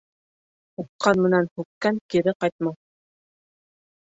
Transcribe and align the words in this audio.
Һуҡҡан 0.79 1.21
менән 1.25 1.49
һүккән 1.59 2.01
кире 2.15 2.35
ҡайтмаҫ. 2.45 2.79